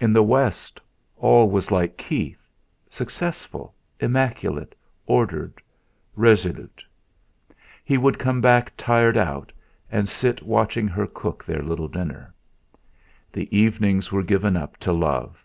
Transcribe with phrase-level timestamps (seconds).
[0.00, 0.80] In the West
[1.16, 2.50] all was like Keith,
[2.88, 4.74] successful, immaculate,
[5.06, 5.62] ordered,
[6.16, 6.84] resolute.
[7.84, 9.52] He would come back tired out,
[9.88, 12.34] and sit watching her cook their little dinner.
[13.32, 15.40] The evenings were given up to love.